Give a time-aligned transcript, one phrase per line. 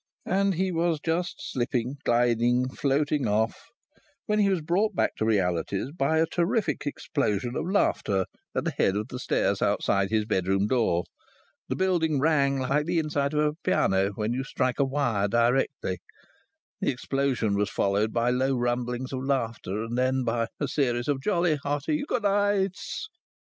[0.25, 3.67] And he was just slipping, gliding, floating off
[4.25, 8.25] when he was brought back to realities by a terrific explosion of laughter
[8.55, 11.03] at the head of the stairs outside his bedroom door.
[11.69, 15.99] The building rang like the inside of a piano when you strike a wire directly.
[16.79, 21.21] The explosion was followed by low rumblings of laughter and then by a series of
[21.21, 23.07] jolly, hearty "Good nights."